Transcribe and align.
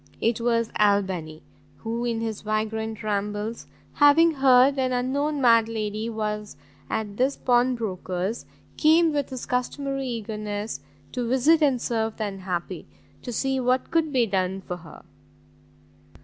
It 0.19 0.41
was 0.41 0.71
Albany, 0.79 1.43
who 1.77 2.05
in 2.05 2.21
his 2.21 2.41
vagrant 2.41 3.03
rambles, 3.03 3.67
having 3.93 4.31
heard 4.31 4.79
an 4.79 4.91
unknown 4.91 5.39
mad 5.39 5.69
lady 5.69 6.09
was 6.09 6.57
at 6.89 7.17
this 7.17 7.35
pawn 7.37 7.75
broker's, 7.75 8.47
came, 8.77 9.13
with 9.13 9.29
his 9.29 9.45
customary 9.45 10.07
eagerness 10.07 10.79
to 11.11 11.29
visit 11.29 11.61
and 11.61 11.79
serve 11.79 12.17
the 12.17 12.25
unhappy, 12.25 12.87
to 13.21 13.31
see 13.31 13.59
what 13.59 13.91
could 13.91 14.11
be 14.11 14.25
done 14.25 14.61
for 14.61 14.77
her. 14.77 15.03